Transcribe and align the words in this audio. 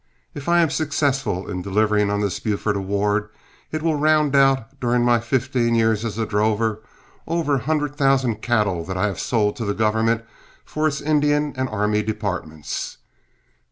If 0.33 0.49
I 0.49 0.61
am 0.61 0.71
successful 0.71 1.47
in 1.47 1.61
delivering 1.61 2.09
on 2.09 2.21
this 2.21 2.39
Buford 2.39 2.75
award, 2.75 3.29
it 3.71 3.83
will 3.83 3.93
round 3.97 4.35
out, 4.35 4.79
during 4.79 5.05
my 5.05 5.19
fifteen 5.19 5.75
years 5.75 6.03
as 6.03 6.17
a 6.17 6.25
drover, 6.25 6.81
over 7.27 7.53
a 7.53 7.59
hundred 7.59 7.97
thousand 7.97 8.41
cattle 8.41 8.83
that 8.85 8.97
I 8.97 9.05
have 9.05 9.19
sold 9.19 9.57
to 9.57 9.65
the 9.65 9.75
government 9.75 10.25
for 10.65 10.87
its 10.87 11.01
Indian 11.01 11.53
and 11.55 11.69
army 11.69 12.01
departments. 12.01 12.97